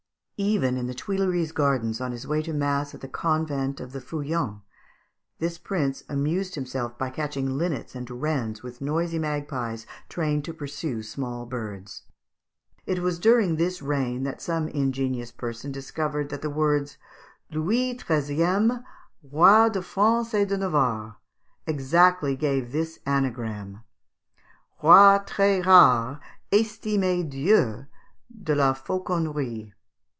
[0.43, 4.01] Even in the Tuileries gardens, on his way to mass at the convent of the
[4.01, 4.63] Feuillants,
[5.37, 11.03] this prince amused himself by catching linnets and wrens with noisy magpies trained to pursue
[11.03, 12.05] small birds.
[12.87, 16.97] It was during this reign that some ingenious person discovered that the words
[17.51, 18.83] LOUIS TREIZIÈME,
[19.21, 21.17] ROY DE FRANCE ET DE NAVARRE,
[21.67, 23.83] exactly gave this anagram,
[24.81, 26.19] ROY TRÈS RARE,
[26.51, 27.85] ESTIMÉ DIEU
[28.41, 29.73] DE LA FAUCONNERIE.